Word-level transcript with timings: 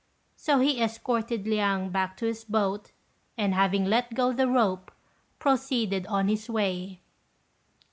So 0.35 0.61
he 0.61 0.81
escorted 0.81 1.45
Liang 1.47 1.91
back 1.91 2.17
to 2.17 2.25
his 2.25 2.43
boat, 2.43 2.91
and, 3.37 3.53
having 3.53 3.85
let 3.85 4.15
go 4.15 4.33
the 4.33 4.47
rope, 4.47 4.91
proceeded 5.37 6.07
on 6.07 6.27
his 6.27 6.49
way. 6.49 7.01